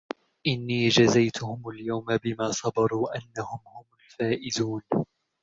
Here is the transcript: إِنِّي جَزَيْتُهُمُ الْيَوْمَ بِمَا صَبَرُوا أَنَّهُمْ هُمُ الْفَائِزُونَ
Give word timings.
إِنِّي 0.47 0.87
جَزَيْتُهُمُ 0.87 1.69
الْيَوْمَ 1.69 2.05
بِمَا 2.23 2.51
صَبَرُوا 2.51 3.09
أَنَّهُمْ 3.17 3.59
هُمُ 3.77 3.83
الْفَائِزُونَ 4.05 4.81